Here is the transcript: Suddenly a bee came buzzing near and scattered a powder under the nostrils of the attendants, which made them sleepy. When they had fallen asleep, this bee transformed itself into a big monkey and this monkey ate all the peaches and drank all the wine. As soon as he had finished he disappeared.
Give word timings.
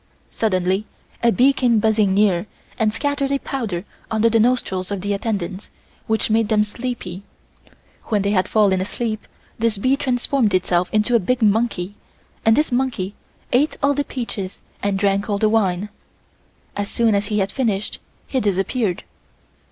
Suddenly 0.31 0.85
a 1.21 1.31
bee 1.31 1.53
came 1.53 1.77
buzzing 1.77 2.15
near 2.15 2.47
and 2.79 2.91
scattered 2.91 3.31
a 3.31 3.37
powder 3.37 3.85
under 4.09 4.31
the 4.31 4.39
nostrils 4.39 4.89
of 4.89 5.01
the 5.01 5.13
attendants, 5.13 5.69
which 6.07 6.31
made 6.31 6.47
them 6.49 6.63
sleepy. 6.63 7.21
When 8.05 8.23
they 8.23 8.31
had 8.31 8.47
fallen 8.47 8.81
asleep, 8.81 9.27
this 9.59 9.77
bee 9.77 9.95
transformed 9.95 10.55
itself 10.55 10.89
into 10.91 11.13
a 11.13 11.19
big 11.19 11.43
monkey 11.43 11.93
and 12.43 12.55
this 12.55 12.71
monkey 12.71 13.13
ate 13.53 13.77
all 13.83 13.93
the 13.93 14.03
peaches 14.03 14.59
and 14.81 14.97
drank 14.97 15.29
all 15.29 15.37
the 15.37 15.49
wine. 15.49 15.89
As 16.75 16.89
soon 16.89 17.13
as 17.13 17.27
he 17.27 17.37
had 17.37 17.51
finished 17.51 17.99
he 18.25 18.39
disappeared. 18.39 19.03